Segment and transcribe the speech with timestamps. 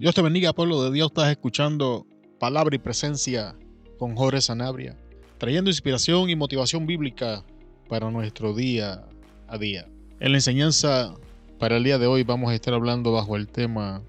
[0.00, 1.08] Dios te bendiga, pueblo de Dios.
[1.08, 2.06] Estás escuchando
[2.38, 3.54] Palabra y Presencia
[3.98, 4.96] con Jorge Sanabria,
[5.36, 7.44] trayendo inspiración y motivación bíblica
[7.86, 9.04] para nuestro día
[9.46, 9.86] a día.
[10.18, 11.14] En la enseñanza
[11.58, 14.02] para el día de hoy vamos a estar hablando bajo el tema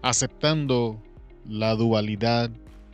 [0.00, 0.98] aceptando
[1.46, 2.50] la dualidad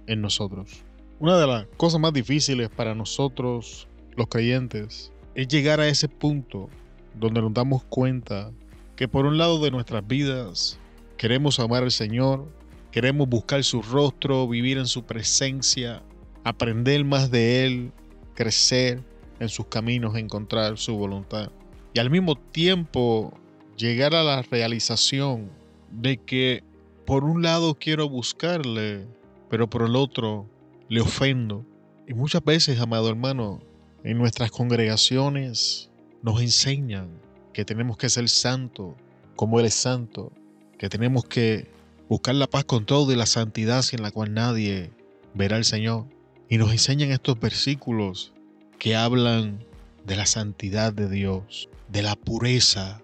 [0.08, 0.82] en nosotros.
[1.20, 3.86] Una de las cosas más difíciles para nosotros,
[4.16, 6.68] los creyentes, es llegar a ese punto
[7.14, 8.50] donde nos damos cuenta
[8.96, 10.80] que por un lado de nuestras vidas
[11.20, 12.50] Queremos amar al Señor,
[12.90, 16.02] queremos buscar su rostro, vivir en su presencia,
[16.44, 17.92] aprender más de Él,
[18.34, 19.04] crecer
[19.38, 21.52] en sus caminos, encontrar su voluntad.
[21.92, 23.38] Y al mismo tiempo
[23.76, 25.50] llegar a la realización
[25.90, 26.64] de que
[27.04, 29.06] por un lado quiero buscarle,
[29.50, 30.48] pero por el otro
[30.88, 31.66] le ofendo.
[32.08, 33.60] Y muchas veces, amado hermano,
[34.04, 35.90] en nuestras congregaciones
[36.22, 37.10] nos enseñan
[37.52, 38.94] que tenemos que ser santos
[39.36, 40.32] como Él es santo,
[40.80, 41.70] que tenemos que
[42.08, 44.90] buscar la paz con todo y la santidad sin la cual nadie
[45.34, 46.06] verá al Señor.
[46.48, 48.32] Y nos enseñan estos versículos
[48.78, 49.62] que hablan
[50.06, 53.02] de la santidad de Dios, de la pureza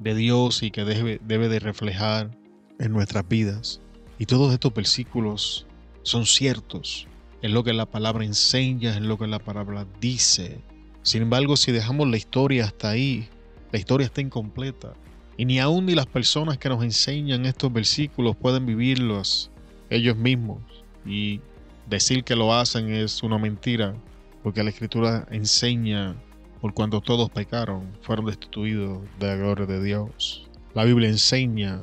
[0.00, 2.36] de Dios y que debe, debe de reflejar
[2.80, 3.80] en nuestras vidas.
[4.18, 5.68] Y todos estos versículos
[6.02, 7.06] son ciertos,
[7.42, 10.60] es lo que la palabra enseña, es lo que la palabra dice.
[11.02, 13.28] Sin embargo, si dejamos la historia hasta ahí,
[13.70, 14.94] la historia está incompleta.
[15.36, 19.50] Y ni aún ni las personas que nos enseñan estos versículos pueden vivirlos
[19.90, 20.60] ellos mismos.
[21.04, 21.40] Y
[21.88, 23.94] decir que lo hacen es una mentira,
[24.42, 26.14] porque la escritura enseña,
[26.60, 30.48] por cuando todos pecaron, fueron destituidos de la gloria de Dios.
[30.74, 31.80] La Biblia enseña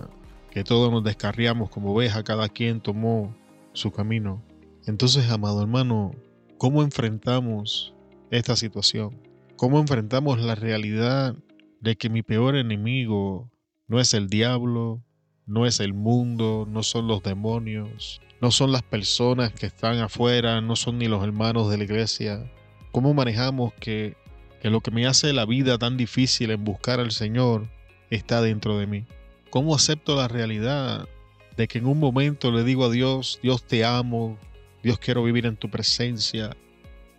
[0.52, 3.36] que todos nos descarriamos como ovejas, cada quien tomó
[3.74, 4.42] su camino.
[4.86, 6.14] Entonces, amado hermano,
[6.58, 7.94] ¿cómo enfrentamos
[8.32, 9.18] esta situación?
[9.56, 11.36] ¿Cómo enfrentamos la realidad
[11.82, 13.52] de que mi peor enemigo
[13.88, 15.04] no es el diablo,
[15.46, 20.62] no es el mundo, no son los demonios, no son las personas que están afuera,
[20.62, 22.50] no son ni los hermanos de la iglesia.
[22.92, 24.16] ¿Cómo manejamos que,
[24.62, 27.68] que lo que me hace la vida tan difícil en buscar al Señor
[28.10, 29.06] está dentro de mí?
[29.50, 31.10] ¿Cómo acepto la realidad
[31.58, 34.38] de que en un momento le digo a Dios, Dios te amo,
[34.84, 36.56] Dios quiero vivir en tu presencia,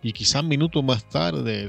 [0.01, 1.67] y quizás minutos más tarde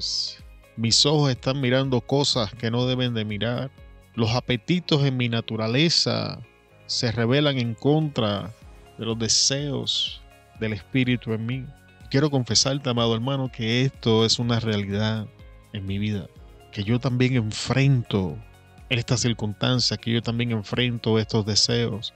[0.76, 3.70] mis ojos están mirando cosas que no deben de mirar.
[4.14, 6.40] Los apetitos en mi naturaleza
[6.86, 8.52] se revelan en contra
[8.98, 10.20] de los deseos
[10.60, 11.66] del Espíritu en mí.
[12.10, 15.26] Quiero confesarte, amado hermano, que esto es una realidad
[15.72, 16.28] en mi vida.
[16.72, 18.36] Que yo también enfrento
[18.88, 22.12] estas circunstancias, que yo también enfrento estos deseos.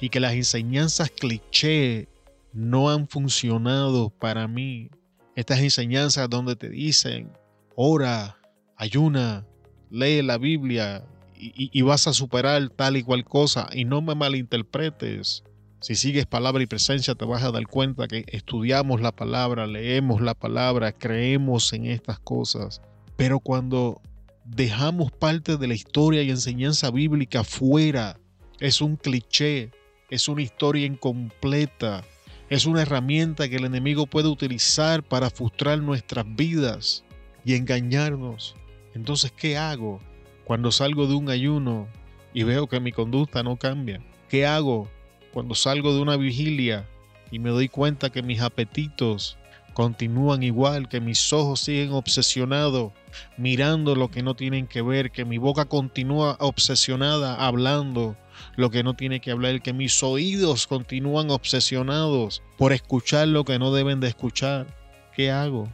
[0.00, 2.08] Y que las enseñanzas cliché
[2.52, 4.90] no han funcionado para mí.
[5.36, 7.32] Estas enseñanzas donde te dicen
[7.76, 8.38] ora,
[8.76, 9.46] ayuna,
[9.90, 11.04] lee la Biblia
[11.36, 13.68] y, vas a superar tal y cual cosa.
[13.72, 15.44] Y no me malinterpretes.
[15.80, 20.22] Si sigues palabra y presencia te vas a dar cuenta que estudiamos la palabra, leemos
[20.22, 22.80] la palabra, creemos en estas cosas.
[23.16, 24.00] Pero cuando
[24.44, 28.18] dejamos parte de la historia y enseñanza bíblica fuera,
[28.60, 29.72] es un cliché,
[30.08, 32.02] es una historia incompleta,
[32.48, 37.04] es una herramienta que el enemigo puede utilizar para frustrar nuestras vidas
[37.44, 38.56] y engañarnos.
[38.94, 40.00] Entonces, ¿qué hago
[40.44, 41.88] cuando salgo de un ayuno
[42.32, 44.00] y veo que mi conducta no cambia?
[44.28, 44.88] ¿Qué hago
[45.32, 46.88] cuando salgo de una vigilia
[47.30, 49.36] y me doy cuenta que mis apetitos
[49.74, 52.92] continúan igual, que mis ojos siguen obsesionados
[53.36, 58.16] mirando lo que no tienen que ver, que mi boca continúa obsesionada hablando
[58.56, 63.58] lo que no tiene que hablar, que mis oídos continúan obsesionados por escuchar lo que
[63.58, 64.66] no deben de escuchar.
[65.14, 65.68] ¿Qué hago?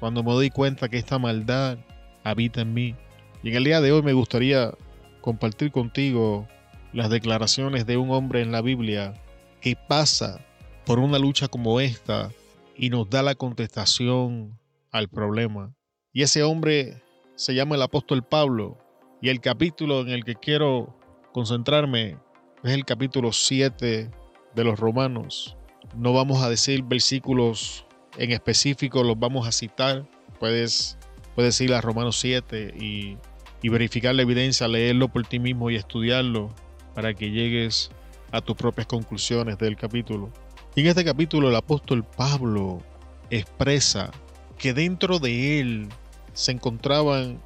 [0.00, 1.78] Cuando me doy cuenta que esta maldad
[2.24, 2.94] habita en mí.
[3.42, 4.72] Y en el día de hoy me gustaría
[5.20, 6.46] compartir contigo
[6.92, 9.14] las declaraciones de un hombre en la Biblia
[9.60, 10.40] que pasa
[10.84, 12.30] por una lucha como esta
[12.76, 14.58] y nos da la contestación
[14.92, 15.74] al problema.
[16.12, 17.02] Y ese hombre
[17.34, 18.78] se llama el apóstol Pablo
[19.20, 20.98] y el capítulo en el que quiero
[21.32, 22.18] concentrarme
[22.62, 24.10] es el capítulo 7
[24.54, 25.56] de los Romanos.
[25.94, 27.85] No vamos a decir versículos
[28.18, 30.06] en específico los vamos a citar.
[30.38, 30.98] Puedes,
[31.34, 33.16] puedes ir a Romanos 7 y,
[33.62, 36.54] y verificar la evidencia, leerlo por ti mismo y estudiarlo
[36.94, 37.90] para que llegues
[38.32, 40.30] a tus propias conclusiones del capítulo.
[40.74, 42.82] Y en este capítulo el apóstol Pablo
[43.30, 44.10] expresa
[44.58, 45.88] que dentro de él
[46.32, 47.40] se encontraban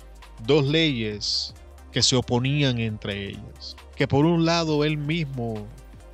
[0.46, 1.55] dos leyes
[1.93, 3.76] que se oponían entre ellas.
[3.96, 5.66] Que por un lado él mismo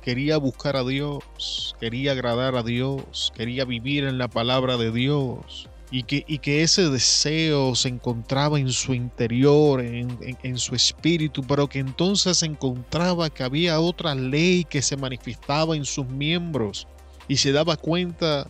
[0.07, 5.67] quería buscar a Dios, quería agradar a Dios, quería vivir en la palabra de Dios.
[5.91, 11.79] y que, ese deseo se encontraba en su interior, en, en, su espíritu, pero que
[11.79, 16.87] entonces encontraba que había otra ley que se manifestaba en sus miembros
[17.27, 18.49] y se daba cuenta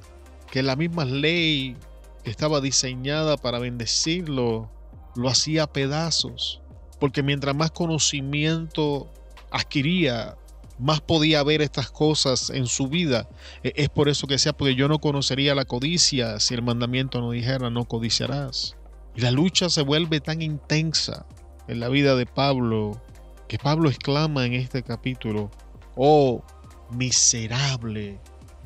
[0.51, 1.75] que la misma ley
[2.23, 4.69] que estaba diseñada para bendecirlo
[5.15, 6.61] lo hacía a pedazos,
[6.99, 9.11] porque mientras más conocimiento
[9.49, 10.37] adquiría,
[10.79, 13.27] más podía ver estas cosas en su vida.
[13.63, 17.21] E, es por eso que sea, porque yo no conocería la codicia si el mandamiento
[17.21, 18.75] no dijera no codiciarás.
[19.15, 21.25] Y la lucha se vuelve tan intensa
[21.67, 23.01] en la vida de Pablo
[23.47, 25.49] que Pablo exclama en este capítulo,
[25.95, 26.43] oh
[26.91, 28.19] miserable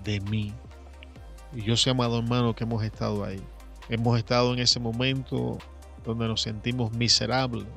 [0.04, 0.54] de mí.
[1.54, 3.42] Y yo sé, amado hermano, que hemos estado ahí.
[3.90, 5.58] Hemos estado en ese momento
[6.04, 7.68] donde nos sentimos miserables,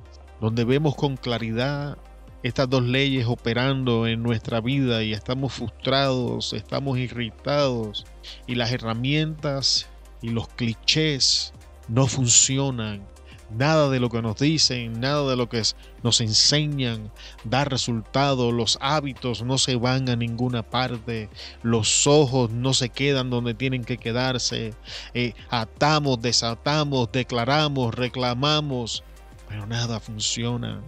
[0.40, 1.98] donde vemos con claridad
[2.44, 8.04] estas dos leyes operando en nuestra vida y estamos frustrados, estamos irritados
[8.46, 9.88] y las herramientas
[10.20, 11.54] y los clichés
[11.88, 13.02] no funcionan.
[13.50, 15.62] Nada de lo que nos dicen, nada de lo que
[16.02, 17.10] nos enseñan
[17.44, 18.52] da resultado.
[18.52, 21.30] Los hábitos no se van a ninguna parte.
[21.62, 24.74] Los ojos no se quedan donde tienen que quedarse.
[25.14, 29.02] Eh, atamos, desatamos, declaramos, reclamamos,
[29.48, 30.82] pero nada funciona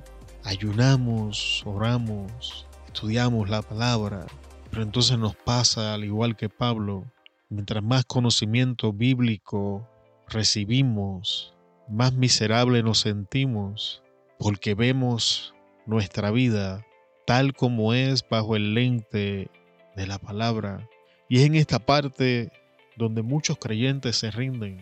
[0.47, 4.27] ayunamos, oramos, estudiamos la palabra,
[4.71, 7.05] pero entonces nos pasa al igual que Pablo,
[7.49, 9.89] mientras más conocimiento bíblico
[10.29, 11.53] recibimos,
[11.89, 14.05] más miserable nos sentimos,
[14.39, 15.53] porque vemos
[15.85, 16.87] nuestra vida
[17.27, 19.51] tal como es bajo el lente
[19.97, 20.89] de la palabra.
[21.29, 22.53] Y es en esta parte
[22.97, 24.79] donde muchos creyentes se rinden.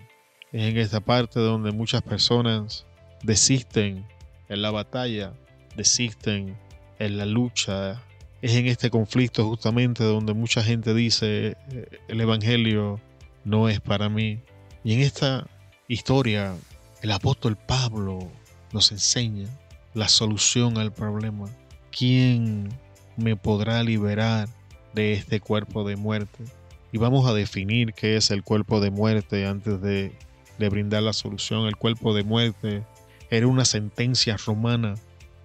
[0.53, 2.85] Es en esta parte donde muchas personas
[3.23, 4.07] desisten
[4.51, 5.33] en la batalla
[5.77, 6.57] desisten
[6.99, 8.03] en la lucha.
[8.43, 13.01] Es en este conflicto justamente donde mucha gente dice eh, el Evangelio
[13.45, 14.41] no es para mí.
[14.83, 15.47] Y en esta
[15.89, 16.55] historia
[17.03, 18.31] el apóstol Pablo
[18.73, 19.49] nos enseña
[19.95, 21.47] la solución al problema.
[21.91, 22.69] ¿Quién
[23.17, 24.49] me podrá liberar
[24.95, 26.45] de este cuerpo de muerte?
[26.93, 30.13] Y vamos a definir qué es el cuerpo de muerte antes de,
[30.59, 31.67] de brindar la solución.
[31.67, 32.83] El cuerpo de muerte
[33.31, 34.95] era una sentencia romana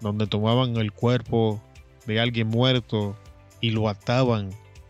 [0.01, 1.61] donde tomaban el cuerpo
[2.05, 3.17] de alguien muerto
[3.61, 4.49] y lo ataban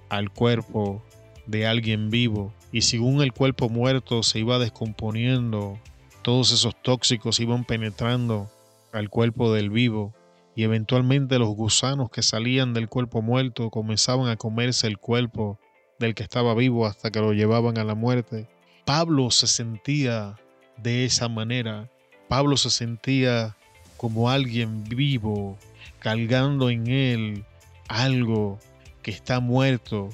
[0.09, 1.03] al cuerpo
[1.47, 2.53] de alguien vivo.
[2.71, 5.79] Y según el cuerpo muerto se iba descomponiendo,
[6.21, 8.49] todos esos tóxicos iban penetrando
[8.91, 10.13] al cuerpo del vivo
[10.55, 15.59] y eventualmente los gusanos que salían del cuerpo muerto comenzaban a comerse el cuerpo
[15.99, 18.49] del que estaba vivo hasta que lo llevaban a la muerte.
[18.85, 20.35] Pablo se sentía
[20.77, 21.89] de esa manera.
[22.27, 23.55] Pablo se sentía
[23.99, 25.57] como alguien vivo,
[25.99, 27.43] cargando en él
[27.89, 28.57] algo
[29.01, 30.07] que está muerto,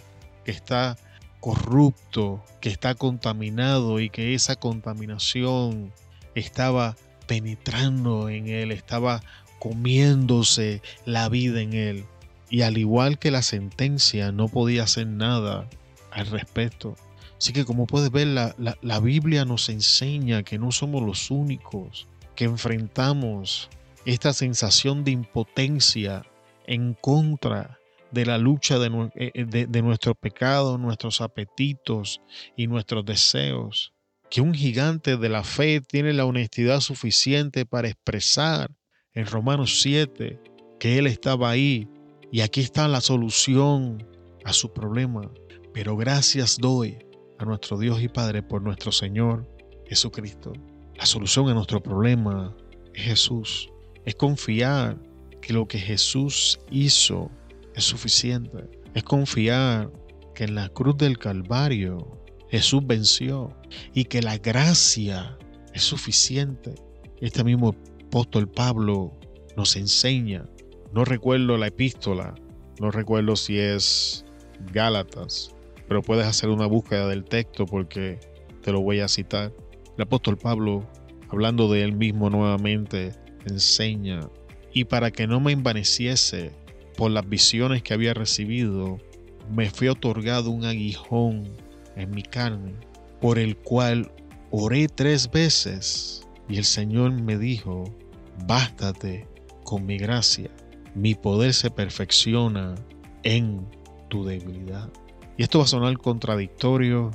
[0.43, 0.97] que está
[1.39, 5.93] corrupto, que está contaminado y que esa contaminación
[6.33, 6.97] estaba
[7.27, 9.21] penetrando en él, estaba
[9.59, 12.05] comiéndose la vida en él.
[12.49, 15.69] Y al igual que la sentencia, no podía hacer nada
[16.11, 16.95] al respecto.
[17.37, 22.07] Así que como puedes ver, la, la Biblia nos enseña que no somos los únicos
[22.35, 23.69] que enfrentamos
[24.05, 26.23] esta sensación de impotencia
[26.67, 27.79] en contra
[28.11, 32.21] de la lucha eh, eh, de, nuestro pecado, nuestros apetitos
[32.55, 33.93] y nuestros deseos.
[34.29, 38.71] Que un gigante de la fe tiene la honestidad suficiente para expresar
[39.13, 40.39] en Romanos 7
[40.79, 41.89] que Él estaba ahí
[42.31, 44.07] y aquí está la solución
[44.43, 45.31] a su problema.
[45.73, 46.97] Pero gracias doy
[47.37, 49.47] a nuestro Dios y Padre por nuestro Señor
[49.87, 50.53] Jesucristo.
[50.97, 52.55] La solución a nuestro problema
[52.93, 53.69] es Jesús
[54.05, 54.97] es confiar
[55.41, 57.29] que lo que Jesús hizo
[57.73, 58.69] es suficiente.
[58.93, 59.91] Es confiar
[60.33, 63.51] que en la cruz del Calvario Jesús venció
[63.93, 65.37] y que la gracia
[65.73, 66.75] es suficiente.
[67.19, 67.75] Este mismo
[68.05, 69.11] apóstol Pablo
[69.57, 70.47] nos enseña.
[70.93, 72.35] No recuerdo la epístola,
[72.79, 74.23] no recuerdo si es
[74.71, 75.53] Gálatas,
[75.87, 78.19] pero puedes hacer una búsqueda del texto porque
[78.61, 79.51] te lo voy a citar.
[79.97, 80.85] El apóstol Pablo,
[81.29, 83.13] hablando de él mismo nuevamente,
[83.45, 84.29] enseña.
[84.73, 86.51] Y para que no me envaneciese
[86.97, 88.97] por las visiones que había recibido,
[89.49, 91.43] me fue otorgado un aguijón
[91.95, 92.73] en mi carne,
[93.21, 94.11] por el cual
[94.51, 97.85] oré tres veces y el Señor me dijo,
[98.47, 99.27] bástate
[99.63, 100.49] con mi gracia,
[100.93, 102.75] mi poder se perfecciona
[103.23, 103.65] en
[104.09, 104.91] tu debilidad.
[105.37, 107.11] Y esto va a sonar contradictorio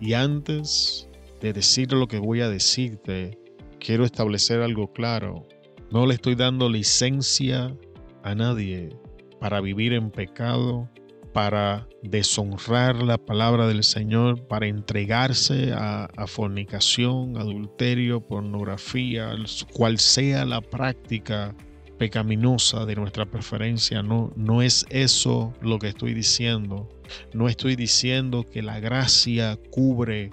[0.00, 1.08] y antes
[1.42, 3.38] de decir lo que voy a decirte,
[3.78, 5.46] quiero establecer algo claro.
[5.90, 7.76] No le estoy dando licencia
[8.22, 8.96] a nadie
[9.40, 10.88] para vivir en pecado
[11.32, 19.34] para deshonrar la palabra del Señor, para entregarse a, fornicación, adulterio, pornografía,
[19.72, 21.54] cual sea la práctica
[21.98, 24.02] pecaminosa de nuestra preferencia.
[24.02, 26.88] No, no es eso lo que estoy diciendo.
[27.32, 30.30] No estoy diciendo que la gracia cubre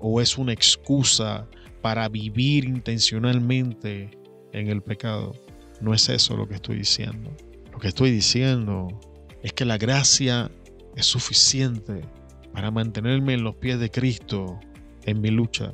[0.00, 1.48] o es una excusa
[1.82, 4.10] para vivir intencionalmente
[4.52, 5.34] en el pecado.
[5.80, 7.30] No es eso lo que estoy diciendo.
[7.72, 8.88] Lo que estoy diciendo
[9.42, 10.50] es que la gracia
[10.96, 12.02] es suficiente
[12.52, 14.58] para mantenerme en los pies de Cristo
[15.04, 15.72] en mi lucha.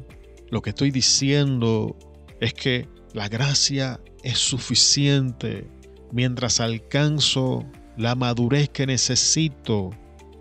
[0.51, 1.97] Lo que estoy diciendo
[2.41, 5.67] es que la gracia es suficiente
[6.13, 7.65] mientras alcanzo
[7.97, 9.91] la madurez que necesito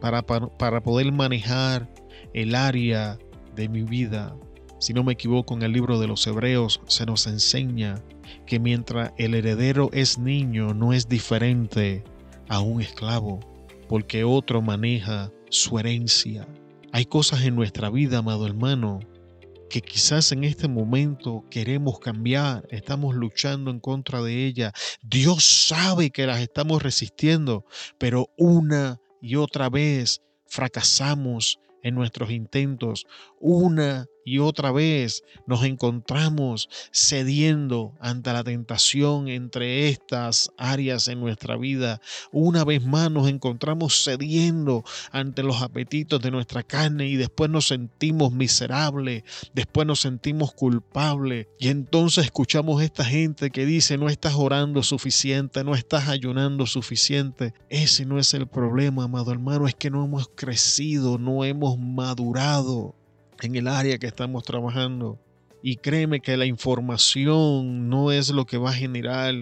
[0.03, 1.89] para, poder manejar
[2.33, 3.17] el área
[3.55, 4.35] de mi vida.
[4.77, 8.03] Si no me equivoco, en el libro de los Hebreos se nos enseña
[8.45, 12.03] que mientras el heredero es niño no es diferente
[12.49, 13.39] a un esclavo,
[13.87, 16.45] porque otro maneja su herencia.
[16.91, 18.99] Hay cosas en nuestra vida, amado hermano,
[19.69, 24.73] que quizás en este momento queremos cambiar, estamos luchando en contra de ella.
[25.01, 27.63] Dios sabe que las estamos resistiendo,
[27.97, 33.05] pero una y otra vez fracasamos en nuestros intentos.
[33.39, 41.57] Una y otra vez nos encontramos cediendo ante la tentación entre estas áreas en nuestra
[41.57, 42.01] vida.
[42.31, 47.67] Una vez más nos encontramos cediendo ante los apetitos de nuestra carne y después nos
[47.67, 54.35] sentimos miserables, después nos sentimos culpables y entonces escuchamos esta gente que dice no estás
[54.35, 57.53] orando suficiente, no estás ayunando suficiente.
[57.69, 62.95] Ese no es el problema, amado hermano, es que no hemos crecido, no hemos madurado
[63.41, 65.19] en el área que estamos trabajando.
[65.61, 69.33] Y créeme que la información no es lo que va a generar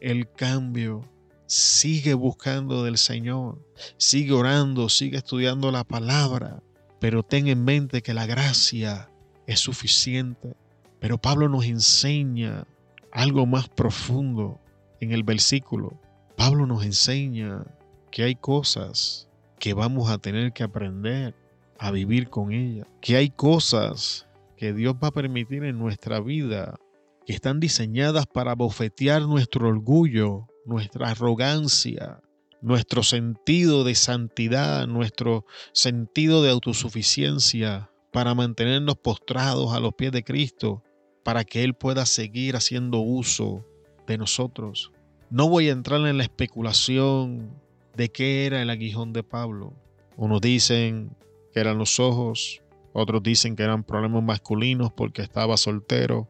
[0.00, 1.08] el cambio.
[1.46, 3.64] Sigue buscando del Señor,
[3.96, 6.62] sigue orando, sigue estudiando la palabra,
[7.00, 9.10] pero ten en mente que la gracia
[9.46, 10.54] es suficiente.
[11.00, 12.66] Pero Pablo nos enseña
[13.10, 14.60] algo más profundo
[15.00, 16.00] en el versículo.
[16.36, 17.64] Pablo nos enseña
[18.10, 19.28] que hay cosas
[19.58, 21.34] que vamos a tener que aprender
[21.80, 22.86] a vivir con ella.
[23.00, 26.78] Que hay cosas que Dios va a permitir en nuestra vida
[27.26, 32.20] que están diseñadas para bofetear nuestro orgullo, nuestra arrogancia,
[32.60, 40.22] nuestro sentido de santidad, nuestro sentido de autosuficiencia, para mantenernos postrados a los pies de
[40.22, 40.82] Cristo,
[41.24, 43.64] para que Él pueda seguir haciendo uso
[44.06, 44.92] de nosotros.
[45.30, 47.54] No voy a entrar en la especulación
[47.96, 49.72] de qué era el aguijón de Pablo.
[50.16, 51.16] Unos dicen
[51.52, 56.28] que eran los ojos, otros dicen que eran problemas masculinos porque estaba soltero.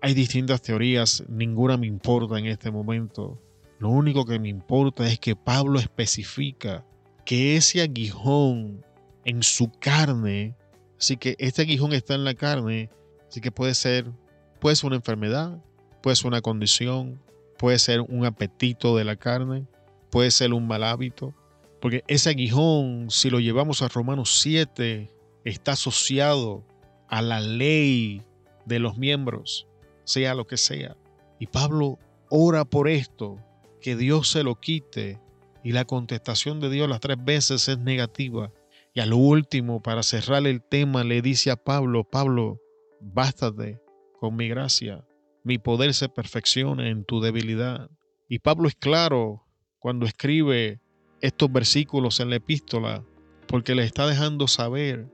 [0.00, 3.40] Hay distintas teorías, ninguna me importa en este momento.
[3.78, 6.84] Lo único que me importa es que Pablo especifica
[7.24, 8.84] que ese aguijón
[9.24, 10.54] en su carne,
[10.98, 12.88] así que este aguijón está en la carne,
[13.28, 14.10] así que puede ser,
[14.60, 15.60] puede una enfermedad,
[16.02, 17.20] puede ser una condición,
[17.58, 19.66] puede ser un apetito de la carne,
[20.10, 21.34] puede ser un mal hábito,
[21.86, 25.08] porque ese aguijón, si lo llevamos a Romanos 7,
[25.44, 26.66] está asociado
[27.06, 28.24] a la ley
[28.64, 29.68] de los miembros,
[30.02, 30.96] sea lo que sea.
[31.38, 33.38] Y Pablo ora por esto,
[33.80, 35.20] que Dios se lo quite.
[35.62, 38.50] Y la contestación de Dios las tres veces es negativa.
[38.92, 42.60] Y a lo último, para cerrar el tema, le dice a Pablo, Pablo,
[43.00, 43.78] bástate
[44.18, 45.06] con mi gracia.
[45.44, 47.88] Mi poder se perfecciona en tu debilidad.
[48.28, 49.46] Y Pablo es claro
[49.78, 50.80] cuando escribe
[51.20, 53.04] estos versículos en la epístola
[53.46, 55.06] porque le está dejando saber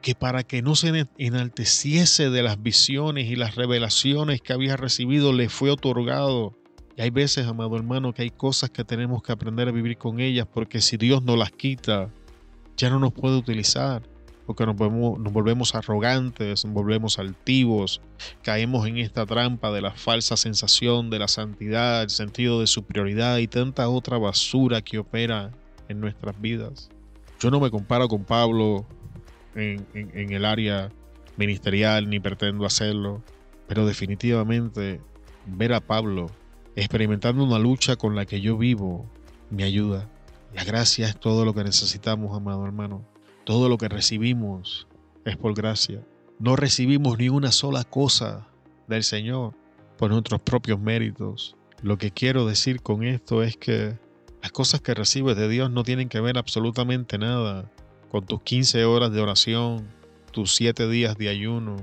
[0.00, 5.32] que para que no se enalteciese de las visiones y las revelaciones que había recibido,
[5.32, 6.58] le fue otorgado.
[6.96, 10.20] Y hay veces, amado hermano, que hay cosas que tenemos que aprender a vivir con
[10.20, 12.10] ellas, porque si Dios nos las quita,
[12.76, 14.02] ya no nos puede utilizar,
[14.46, 18.00] porque nos volvemos, arrogantes, nos volvemos altivos,
[18.42, 23.38] caemos en esta trampa de la falsa sensación de la santidad, el sentido de superioridad
[23.38, 25.52] y tanta otra basura que opera
[25.88, 26.90] en nuestras vidas.
[27.40, 28.86] Yo no me comparo con Pablo
[29.54, 30.90] en, el área
[31.36, 33.22] ministerial ni pretendo hacerlo,
[33.68, 35.00] pero definitivamente
[35.46, 36.30] ver a Pablo
[36.74, 39.06] experimentando una lucha con la que yo vivo
[39.50, 40.08] me ayuda.
[40.54, 43.11] La gracia es todo lo que necesitamos, amado hermano.
[43.44, 44.86] Todo lo que recibimos
[45.24, 46.06] es por gracia.
[46.38, 48.46] No recibimos ni una sola cosa
[48.86, 49.54] del Señor
[49.98, 51.56] por nuestros propios méritos.
[51.82, 53.98] Lo que quiero decir con esto es que
[54.42, 57.68] las cosas que recibes de Dios no tienen que ver absolutamente nada
[58.10, 59.88] con tus 15 horas de oración,
[60.30, 61.76] tus 7 días de ayuno,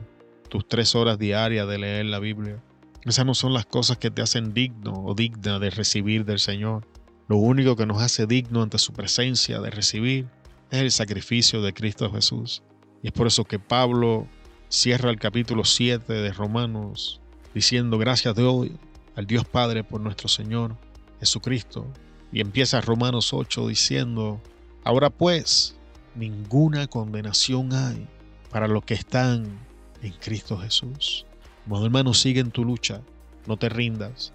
[0.48, 2.63] tus 3 horas diarias de leer la Biblia.
[3.04, 6.88] Esas no son las cosas que te hacen digno o digna de recibir del Señor.
[7.28, 10.28] Lo único que nos hace digno ante su presencia de recibir
[10.71, 12.61] es el sacrificio de Cristo Jesús.
[13.01, 14.27] Y es por eso que Pablo
[14.67, 17.21] cierra el capítulo 7 de Romanos
[17.53, 18.77] diciendo gracias de hoy
[19.15, 20.75] al Dios Padre por nuestro Señor
[21.19, 21.88] Jesucristo.
[22.31, 24.39] Y empieza Romanos 8 diciendo,
[24.83, 25.75] ahora pues,
[26.15, 28.07] ninguna condenación hay
[28.51, 29.59] para los que están
[30.03, 31.25] en Cristo Jesús.
[31.65, 33.01] Bueno, hermano, sigue en tu lucha,
[33.47, 34.33] no te rindas,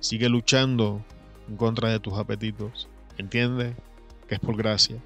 [0.00, 1.04] sigue luchando
[1.48, 2.88] en contra de tus apetitos.
[3.18, 3.76] Entiende
[4.26, 4.96] que es por gracia.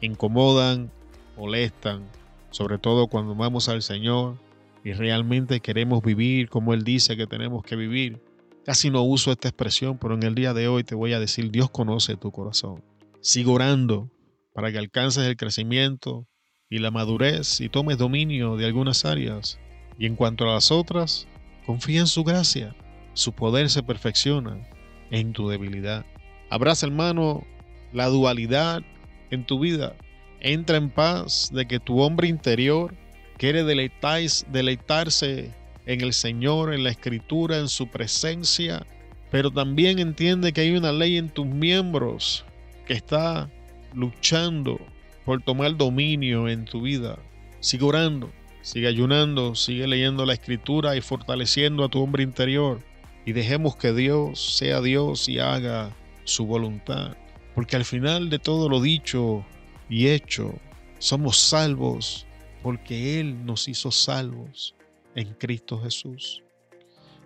[0.00, 0.90] Incomodan,
[1.36, 2.04] molestan,
[2.50, 4.36] sobre todo cuando vamos al Señor
[4.84, 8.22] y realmente queremos vivir como Él dice que tenemos que vivir.
[8.64, 11.50] Casi no uso esta expresión, pero en el día de hoy te voy a decir,
[11.50, 12.82] Dios conoce tu corazón.
[13.20, 14.10] Sigo orando
[14.52, 16.26] para que alcances el crecimiento
[16.68, 19.58] y la madurez y tomes dominio de algunas áreas.
[19.98, 21.26] Y en cuanto a las otras,
[21.66, 22.76] confía en su gracia.
[23.14, 24.68] Su poder se perfecciona
[25.10, 26.04] en tu debilidad.
[26.50, 27.44] Abraza, hermano,
[27.92, 28.82] la dualidad
[29.30, 29.94] en tu vida.
[30.40, 32.94] Entra en paz de que tu hombre interior
[33.38, 35.50] quiere deleitarse
[35.86, 38.86] en el Señor, en la Escritura, en su presencia,
[39.30, 42.44] pero también entiende que hay una ley en tus miembros
[42.86, 43.50] que está
[43.94, 44.78] luchando
[45.24, 47.18] por tomar dominio en tu vida.
[47.60, 48.30] Sigue orando,
[48.62, 52.80] sigue ayunando, sigue leyendo la Escritura y fortaleciendo a tu hombre interior.
[53.26, 55.94] Y dejemos que Dios sea Dios y haga
[56.24, 57.16] su voluntad.
[57.58, 59.44] Porque al final de todo lo dicho
[59.88, 60.54] y hecho,
[61.00, 62.24] somos salvos
[62.62, 64.76] porque Él nos hizo salvos
[65.16, 66.44] en Cristo Jesús.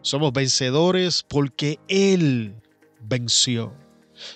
[0.01, 2.55] Somos vencedores porque Él
[3.03, 3.75] venció.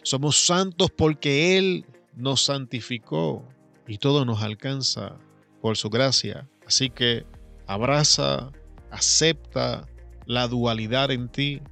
[0.03, 3.49] Somos santos porque Él nos santificó
[3.88, 5.17] y todo nos alcanza
[5.62, 6.47] por su gracia.
[6.67, 7.25] Así que
[7.67, 8.53] abraza,
[8.91, 9.88] acepta
[10.26, 11.62] la dualidad en ti,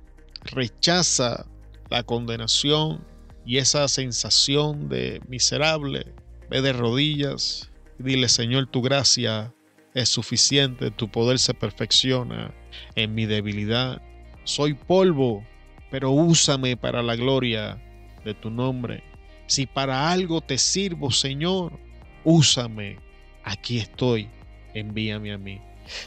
[0.44, 1.44] rechaza
[1.90, 3.12] la condenación
[3.44, 6.06] y esa sensación de miserable.
[6.50, 9.52] Ve de rodillas y dile, Señor, tu gracia
[9.94, 12.52] es suficiente, tu poder se perfecciona
[12.94, 14.02] en mi debilidad.
[14.44, 15.44] Soy polvo,
[15.90, 17.80] pero úsame para la gloria
[18.24, 19.02] de tu nombre.
[19.46, 21.78] Si para algo te sirvo, Señor,
[22.24, 22.98] úsame.
[23.44, 24.28] Aquí estoy,
[24.74, 25.60] envíame a mí.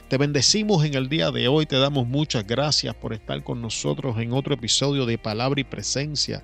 [0.07, 4.17] Te bendecimos en el día de hoy, te damos muchas gracias por estar con nosotros
[4.19, 6.43] en otro episodio de Palabra y Presencia.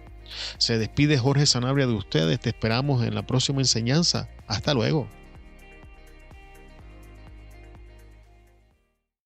[0.57, 4.29] Se despide Jorge Sanabria de ustedes, te esperamos en la próxima enseñanza.
[4.47, 5.07] Hasta luego.